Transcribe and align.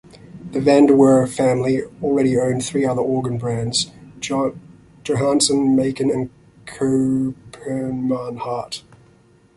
The 0.53 0.57
Vandeweerd 0.59 1.29
family 1.29 1.83
already 2.01 2.35
owned 2.35 2.65
three 2.65 2.83
other 2.85 3.03
organ 3.03 3.37
brands: 3.37 3.91
Johannus, 4.19 5.51
Makin 5.51 6.09
and 6.09 6.31
Copeman 6.65 8.37
Hart. 8.39 8.81